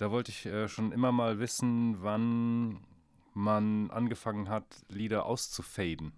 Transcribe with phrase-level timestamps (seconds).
[0.00, 2.80] Da wollte ich äh, schon immer mal wissen, wann
[3.34, 6.14] man angefangen hat, Lieder auszufaden.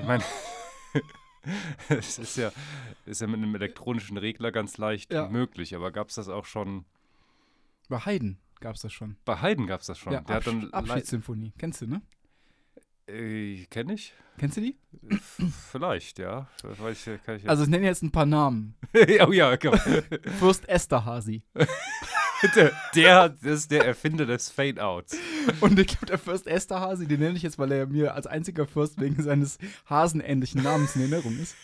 [0.00, 0.24] Ich meine,
[1.88, 2.50] es ist ja,
[3.06, 5.28] ist ja mit einem elektronischen Regler ganz leicht Ja.
[5.28, 6.84] möglich, aber gab es das auch schon?
[7.88, 9.14] Bei Haydn gab es das schon.
[9.24, 10.14] Bei Haydn gab es das schon.
[10.14, 11.52] Ja, Der hat Absch dann Abschiedssymphonie.
[11.58, 12.02] Kennst du, ne?
[13.06, 14.12] äh, Kenne ich?
[14.38, 14.76] Kennst du die?
[15.70, 16.48] Vielleicht, ja.
[16.90, 18.74] Ich, ich Also ich nenne jetzt ein paar Namen.
[19.26, 19.76] oh ja, genau.
[20.40, 21.44] Fürst Esterhazy.
[22.54, 25.16] Der, der das ist der Erfinder des Fade-Outs.
[25.60, 28.66] Und ich glaube, der Fürst Esterhazy, den nenne ich jetzt, weil er mir als einziger
[28.66, 31.54] Fürst wegen seines hasenähnlichen Namens in Erinnerung ist.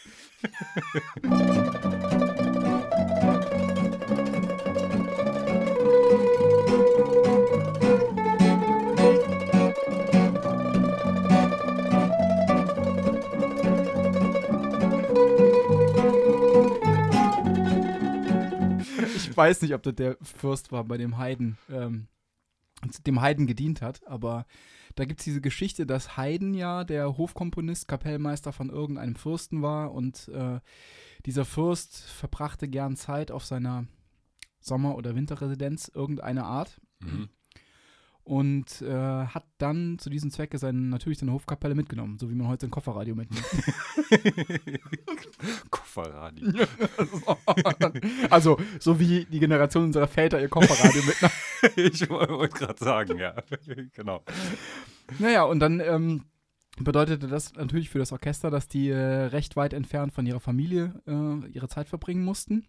[19.39, 22.09] Weiß nicht, ob das der Fürst war, bei dem Haydn, ähm,
[23.07, 24.47] dem Haydn gedient hat, aber
[24.95, 29.93] da gibt es diese Geschichte, dass Haydn ja der Hofkomponist, Kapellmeister von irgendeinem Fürsten war
[29.93, 30.61] und äh,
[31.25, 33.87] dieser Fürst verbrachte gern Zeit auf seiner
[34.61, 37.29] Sommer- oder Winterresidenz irgendeiner Art Mhm.
[38.29, 42.47] Und äh, hat dann zu diesem Zwecke seine, natürlich seine Hofkapelle mitgenommen, so wie man
[42.47, 43.47] heute ein Kofferradio mitnimmt.
[45.71, 46.67] Kofferradio.
[48.29, 51.31] also, so wie die Generation unserer Väter ihr Kofferradio mitnahm.
[51.77, 53.35] ich wollte gerade sagen, ja.
[53.95, 54.23] genau.
[55.19, 56.27] Naja, und dann ähm,
[56.79, 61.01] bedeutete das natürlich für das Orchester, dass die äh, recht weit entfernt von ihrer Familie
[61.07, 62.67] äh, ihre Zeit verbringen mussten.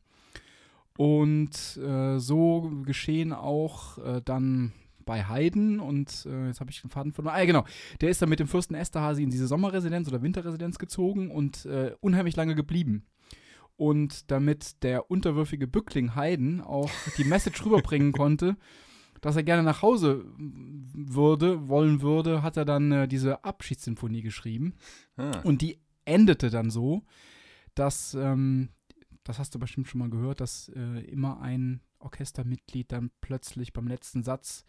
[0.96, 4.72] Und äh, so geschehen auch äh, dann
[5.10, 7.36] bei Haydn und äh, jetzt habe ich den Faden verloren.
[7.36, 7.66] Ah, ja, genau.
[8.00, 11.96] Der ist dann mit dem Fürsten Esterhazy in diese Sommerresidenz oder Winterresidenz gezogen und äh,
[12.00, 13.08] unheimlich lange geblieben.
[13.76, 18.56] Und damit der unterwürfige Bückling Haydn auch die Message rüberbringen konnte,
[19.22, 24.76] dass er gerne nach Hause würde, wollen würde, hat er dann äh, diese Abschiedssinfonie geschrieben.
[25.18, 25.40] Ah.
[25.44, 27.02] Und die endete dann so,
[27.74, 28.70] dass, ähm,
[29.24, 33.88] das hast du bestimmt schon mal gehört, dass äh, immer ein Orchestermitglied dann plötzlich beim
[33.88, 34.64] letzten Satz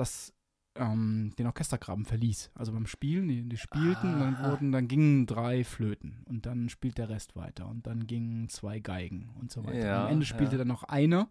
[0.00, 0.32] das,
[0.76, 2.50] ähm, den Orchestergraben verließ.
[2.54, 6.68] Also beim Spielen, die, die spielten, und dann wurden, dann gingen drei Flöten und dann
[6.68, 9.78] spielt der Rest weiter und dann gingen zwei Geigen und so weiter.
[9.86, 10.58] Ja, Am Ende spielte ja.
[10.58, 11.28] dann noch einer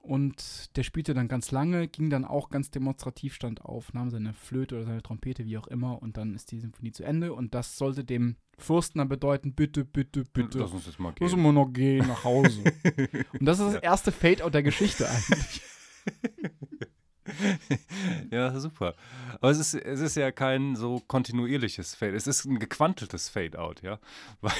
[0.00, 4.32] und der spielte dann ganz lange, ging dann auch ganz demonstrativ, stand auf, nahm seine
[4.32, 7.32] Flöte oder seine Trompete, wie auch immer, und dann ist die Symphonie zu Ende.
[7.32, 11.36] Und das sollte dem Fürsten dann bedeuten, bitte, bitte, bitte, Lass uns das mal müssen
[11.36, 11.44] gehen.
[11.44, 12.64] wir noch gehen nach Hause.
[13.38, 13.80] und das ist das Ja.
[13.80, 15.62] erste Fade-out der Geschichte eigentlich.
[18.30, 18.94] ja, super.
[19.40, 22.14] Aber es ist, es ist ja kein so kontinuierliches Fade.
[22.16, 23.98] Es ist ein gequanteltes Fade-out, ja.
[24.40, 24.52] Weil,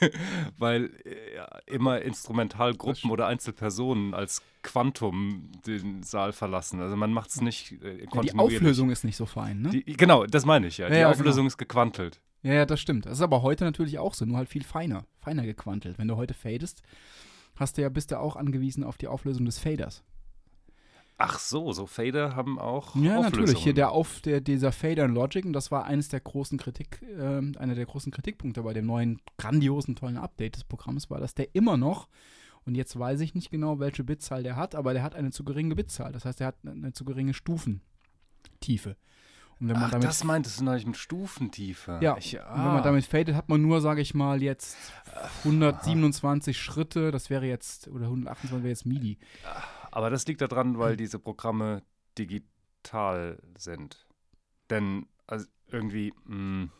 [0.58, 6.80] weil äh, ja, immer Instrumentalgruppen oder Einzelpersonen als Quantum den Saal verlassen.
[6.80, 8.56] Also man macht es nicht äh, Ja, die kontinuierlich.
[8.58, 9.70] Auflösung ist nicht so fein, ne?
[9.70, 10.88] Die, genau, das meine ich ja.
[10.88, 12.20] Ja, Die ja, Auflösung ist gequantelt.
[12.42, 13.06] ja, ja, das stimmt.
[13.06, 15.98] Das ist aber heute natürlich auch so, nur halt viel feiner, feiner gequantelt.
[15.98, 16.82] Wenn du heute fadest,
[17.56, 20.02] hast du ja, bist du auch angewiesen auf die Auflösung des Faders.
[21.18, 23.58] Ach so, so Fader haben auch Ja, natürlich.
[23.58, 27.00] Hier der auf der, dieser Fader in Logic, und das war eines der großen Kritik,
[27.18, 31.34] ähm, einer der großen Kritikpunkte bei dem neuen grandiosen, tollen Update des Programms, war, dass
[31.34, 32.08] der immer noch,
[32.64, 35.44] und jetzt weiß ich nicht genau, welche Bitzahl der hat, aber der hat eine zu
[35.44, 36.12] geringe Bitzahl.
[36.12, 38.96] Das heißt, er hat eine, zu geringe Stufentiefe.
[39.60, 41.98] Und wenn man Ach, damit das meintest du neulich mit Stufentiefe.
[42.02, 42.74] ja, Ich, und wenn ah.
[42.74, 44.76] man damit fadet, hat man nur, sage ich mal, jetzt
[45.44, 49.18] 127 Schritte, das wäre jetzt, oder 128 wäre jetzt MIDI.
[49.92, 50.80] Aber das liegt daran, Hm.
[50.80, 51.82] weil diese Programme
[52.18, 54.06] digital sind.
[54.70, 56.70] Denn also irgendwie mh,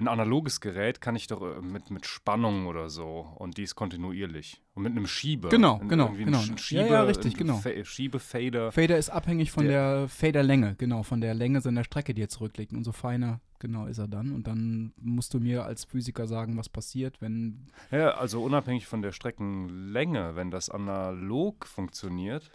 [0.00, 3.74] ein analoges Gerät kann ich doch äh, mit, mit Spannung oder so und die ist
[3.74, 4.62] kontinuierlich.
[4.74, 5.48] Und mit einem Schieber.
[5.50, 6.38] Genau, genau, genau.
[6.38, 7.56] Sch- Ja, Schieber, ja, richtig, genau.
[7.58, 8.72] Fa Schiebefader.
[8.72, 12.28] Fader ist abhängig von Der- der, Faderlänge, genau, von der Länge seiner Strecke, die er
[12.28, 12.72] zurücklegt.
[12.72, 14.32] Und so feiner, genau, ist er dann.
[14.32, 17.66] Und dann musst du mir als Physiker sagen, was passiert, wenn.
[17.90, 22.50] Ja, also unabhängig von der Streckenlänge, wenn das analog funktioniert,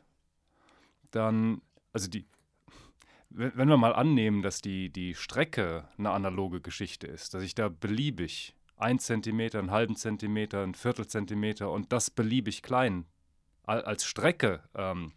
[1.11, 1.61] dann,
[1.93, 2.25] also die,
[3.37, 7.69] wenn wir mal annehmen, dass die, die Strecke eine analoge Geschichte ist, dass ich da
[7.69, 13.05] beliebig ein Zentimeter, einen halben Zentimeter, ein Viertelzentimeter und das beliebig klein
[13.63, 15.13] al- als Strecke ähm,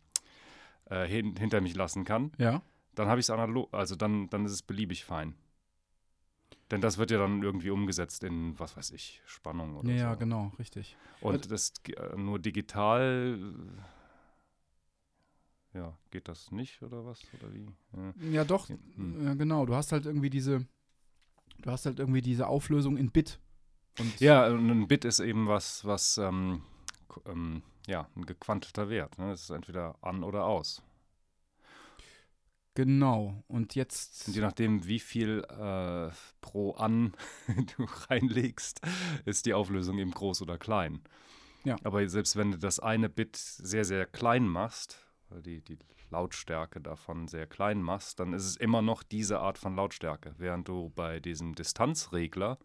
[0.86, 2.62] äh, hin, hinter mich lassen kann, Ja.
[2.94, 5.34] dann habe ich es analog, also dann, dann ist es beliebig fein.
[6.70, 10.04] Denn das wird ja dann irgendwie umgesetzt in, was weiß ich, Spannung oder Ja, so.
[10.04, 10.96] ja, genau, richtig.
[11.20, 13.38] Und das äh, nur digital,
[15.78, 17.20] ja, geht das nicht oder was?
[17.38, 17.66] Oder wie?
[17.96, 18.14] Ja.
[18.30, 19.24] Ja, doch, Hm.
[19.24, 19.64] ja, genau.
[19.64, 20.66] Du hast halt irgendwie diese.
[21.62, 23.40] Du hast halt irgendwie diese Auflösung in Bit.
[23.98, 26.62] Und Ja, und ein Bit ist eben was, was ähm,
[27.26, 29.18] ähm, ja, ein gequanteter Wert.
[29.18, 29.30] Ne?
[29.30, 30.82] Das ist entweder an oder aus.
[32.74, 33.42] Genau.
[33.48, 34.28] Und jetzt.
[34.28, 36.10] Und je nachdem, wie viel äh,
[36.40, 37.12] pro an
[37.76, 38.80] du reinlegst,
[39.24, 41.00] ist die Auflösung eben groß oder klein.
[41.64, 41.76] Ja.
[41.82, 45.04] Aber selbst wenn du das eine Bit sehr, sehr klein machst,
[45.44, 45.78] die, die
[46.10, 50.34] Lautstärke davon sehr klein machst, dann ist es immer noch diese Art von Lautstärke.
[50.38, 52.58] Während du bei diesem Distanzregler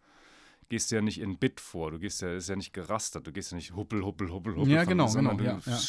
[0.69, 3.51] gehst ja nicht in Bit vor, du gehst ja, ist ja nicht gerastert, du gehst
[3.51, 5.79] ja nicht huppel, huppel, huppel, huppel, Ja, genau, sondern genau, du ja, ja.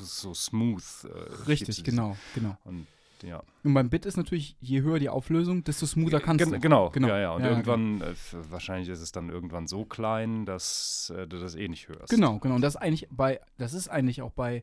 [0.00, 0.82] so smooth.
[1.04, 1.08] Äh,
[1.48, 2.56] Richtig, genau, genau.
[2.64, 2.86] Und
[3.22, 3.42] ja.
[3.62, 6.60] Und beim Bit ist natürlich, je höher die Auflösung, desto smoother kannst Gen- du.
[6.60, 7.08] Genau, Genau.
[7.08, 7.30] ja, ja.
[7.32, 11.38] Und Ja, irgendwann, äh, f- wahrscheinlich ist es dann irgendwann so klein, dass äh, du
[11.40, 12.10] das eh nicht hörst.
[12.10, 12.56] Genau, genau.
[12.56, 14.62] Und das ist eigentlich bei, das ist eigentlich auch bei,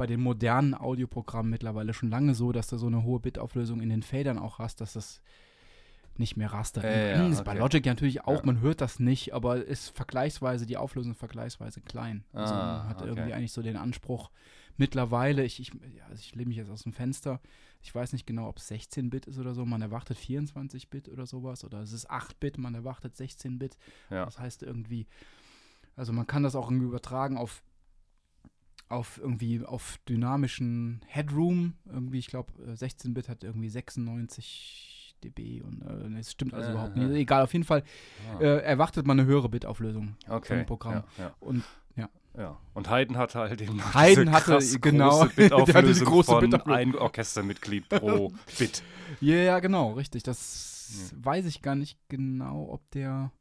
[0.00, 3.90] bei den modernen Audioprogrammen mittlerweile schon lange so, dass du so eine hohe Bitauflösung in
[3.90, 5.20] den Feldern auch hast, dass das
[6.16, 6.84] nicht mehr rastert.
[6.84, 7.60] Äh, ja, ist bei okay.
[7.60, 8.46] Logic natürlich auch, Ja.
[8.46, 12.24] man hört das nicht, aber ist vergleichsweise, die Auflösung ist vergleichsweise klein.
[12.32, 13.10] Also Ah, man hat okay.
[13.10, 14.30] irgendwie eigentlich so den Anspruch,
[14.78, 17.38] mittlerweile, ich, ich, ja, also ich lehne mich jetzt aus dem Fenster,
[17.82, 21.62] ich weiß nicht genau, ob es 16-Bit ist oder so, man erwartet 24-Bit oder sowas,
[21.62, 23.76] oder es ist 8-Bit, man erwartet 16-Bit.
[24.08, 24.24] Ja.
[24.24, 25.06] Das heißt irgendwie,
[25.94, 27.62] also man kann das auch irgendwie übertragen auf,
[28.90, 31.74] auf irgendwie auf dynamischen Headroom.
[31.86, 36.72] Irgendwie, ich glaube, 16-Bit hat irgendwie 96 dB und äh, nee, das stimmt also Äh,
[36.72, 37.00] überhaupt äh.
[37.00, 37.14] nicht.
[37.16, 37.82] Egal, auf jeden Fall
[38.34, 40.56] Ah, äh, erwartet man eine höhere Bitauflösung okay.
[40.58, 41.04] vom Programm.
[41.18, 41.64] Ja, ja, Und
[42.38, 42.56] ja.
[42.74, 46.40] Und Haydn hatte halt eben noch Haydn diese hatte, krass genau, große Bitauflösung große von
[46.48, 46.72] Bitauflösung.
[46.72, 48.82] ein Orchestermitglied pro Bit.
[49.20, 50.22] ja, ja, genau, richtig.
[50.22, 53.32] Das weiß ich gar nicht genau, ob der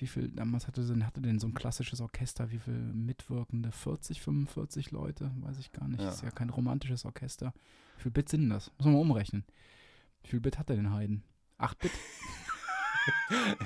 [0.00, 3.70] wie viel, damals hatte denn, hatte denn so ein klassisches Orchester, wie viel Mitwirkende?
[3.70, 5.30] 40, 45 Leute?
[5.40, 6.02] Weiß ich gar nicht.
[6.02, 6.08] Ja.
[6.08, 7.52] Ist ja kein romantisches Orchester.
[7.96, 8.72] Wie viel Bit sind denn das?
[8.78, 9.44] Muss man mal umrechnen.
[10.22, 11.22] Wie viel Bit hat der denn Haydn?
[11.58, 11.92] 8 Bit?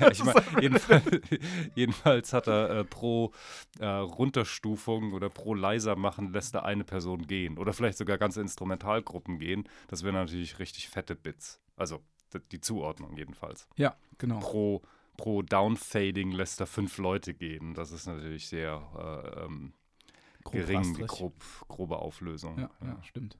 [0.01, 1.05] Ja, ich mein, jedenfalls,
[1.75, 3.33] jedenfalls hat er äh, pro
[3.81, 7.59] äh, Runterstufung oder pro leiser machen lässt er eine Person gehen.
[7.59, 9.69] Oder vielleicht sogar ganze Instrumentalgruppen gehen.
[9.89, 11.61] Das wären natürlich richtig fette Bits.
[11.77, 12.01] Also
[12.53, 13.69] die Zuordnung jedenfalls.
[13.77, 14.39] Ja, genau.
[14.39, 14.83] Pro,
[15.17, 17.75] pro Downfading lässt er fünf Leute gehen.
[17.75, 19.73] Das ist natürlich sehr äh, ähm,
[20.51, 21.35] gering, die grob,
[21.69, 22.59] grobe Auflösung.
[22.59, 23.39] Ja, ja, stimmt.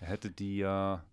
[0.00, 1.04] Er hätte die ja.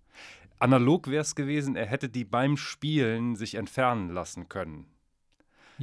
[0.59, 4.85] Analog wäre es gewesen, er hätte die beim Spielen sich entfernen lassen können.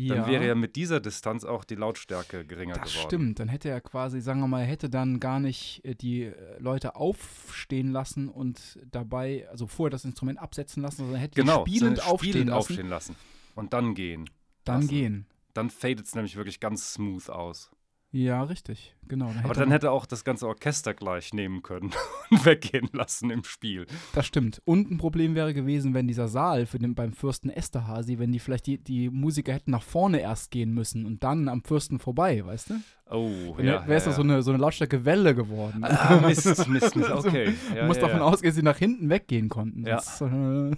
[0.06, 3.08] Dann wäre ja mit dieser Distanz auch die Lautstärke geringer Das geworden.
[3.08, 6.25] stimmt, dann hätte er quasi, sagen wir mal, er hätte dann gar nicht äh, die
[6.25, 11.40] äh, Leute aufstehen lassen und dabei, also vorher das Instrument absetzen lassen, sondern er hätte
[11.40, 13.17] Genau, die spielend sondern aufstehen spielend lassen, aufstehen lassen.
[13.59, 14.31] Und dann gehen.
[14.63, 14.89] dann lassen.
[14.89, 15.27] gehen.
[15.53, 17.73] Dann fadet es nämlich wirklich ganz smooth aus.
[18.11, 19.27] Ja, richtig, genau.
[19.27, 21.91] Dann Aber dann hätte er auch das ganze Orchester gleich nehmen können
[22.31, 23.87] und weggehen lassen im Spiel.
[24.15, 24.63] Das stimmt.
[24.65, 28.39] Und ein Problem wäre gewesen, wenn dieser Saal für den, beim Fürsten Esterhazy, wenn die
[28.39, 32.47] vielleicht die, die Musiker hätten nach vorne erst gehen müssen und dann am Fürsten vorbei,
[32.47, 32.75] weißt du?
[33.11, 33.87] Oh, Dann ja.
[33.87, 34.33] wäre es ja, doch so ja.
[34.35, 35.85] eine, so eine lautstärke Welle geworden.
[35.85, 37.53] Ah, Mist, Mist, Mist, okay.
[37.71, 38.27] Du Ja, musst ja, davon ja.
[38.27, 39.87] ausgehen, dass sie nach hinten weggehen konnten.
[39.87, 39.97] Ja.
[39.97, 40.71] Das, äh,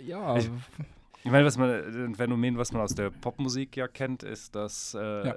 [0.06, 0.50] ja, Ich-
[1.24, 4.92] Ich meine, was man, ein Phänomen, was man aus der Popmusik ja kennt, ist, dass
[4.94, 4.98] äh,
[5.28, 5.34] Ja.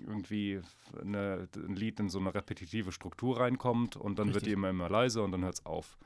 [0.00, 0.60] irgendwie
[1.00, 4.48] eine, ein Lied in so eine repetitive Struktur reinkommt und dann wird Richtig.
[4.48, 5.96] die immer, immer leiser und dann hört es auf.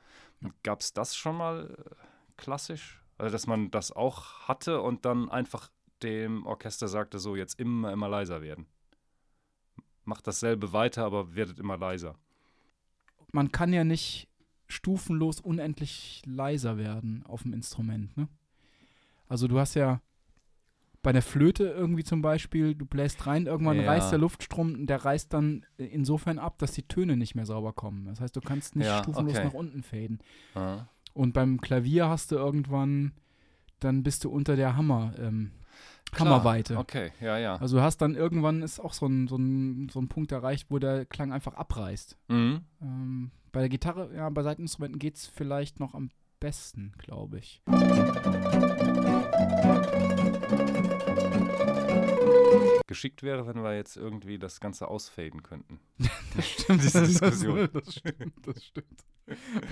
[0.62, 1.94] Gab es das schon mal äh,
[2.36, 3.00] klassisch?
[3.16, 5.70] Also, dass man das auch hatte und dann einfach
[6.02, 8.66] dem Orchester sagte, so jetzt immer, immer leiser werden.
[10.04, 12.16] Macht dasselbe weiter, aber werdet immer leiser.
[13.32, 14.28] man kann ja nicht
[14.68, 18.28] stufenlos unendlich leiser werden auf dem Instrument, ne?
[19.30, 20.00] Also du hast ja
[21.02, 23.90] bei der Flöte irgendwie zum Beispiel, du bläst rein, irgendwann Ja.
[23.90, 27.72] reißt der Luftstrom, und der reißt dann insofern ab, dass die Töne nicht mehr sauber
[27.72, 28.04] kommen.
[28.04, 29.44] Das heißt, du kannst nicht Ja, stufenlos okay.
[29.46, 30.18] nach unten faden.
[30.54, 30.86] Ah.
[31.14, 33.12] Und beim Klavier hast du irgendwann,
[33.78, 35.52] dann bist du unter der Hammer, ähm,
[36.18, 36.76] Hammerweite.
[36.76, 37.54] Okay, ja, ja.
[37.56, 40.66] Also du hast dann irgendwann ist auch so ein, so, ein, so ein Punkt erreicht,
[40.68, 42.18] wo der Klang einfach abreißt.
[42.28, 42.60] Mhm.
[42.82, 46.10] Ähm, bei der Gitarre, ja, bei Seiteninstrumenten geht es vielleicht noch am
[46.40, 47.62] besten, glaube ich.
[52.90, 55.78] Geschickt wäre, wenn wir jetzt irgendwie das Ganze ausfaden könnten.
[56.34, 57.68] Das stimmt, diese Diskussion.
[57.72, 59.04] Das, stimmt, das stimmt.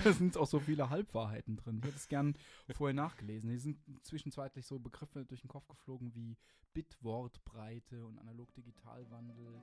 [0.05, 1.79] Da sind auch so viele Halbwahrheiten drin.
[1.79, 2.33] Ich hätte es gern
[2.73, 3.49] vorher nachgelesen.
[3.49, 6.37] Hier sind zwischenzeitlich so Begriffe durch den Kopf geflogen wie
[6.73, 9.61] Bitwortbreite und Analog-Digital-Wandel,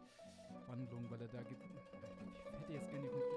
[0.67, 1.63] Wandlung, weil er da gibt.
[1.63, 3.36] Ich hätte jetzt gerne die.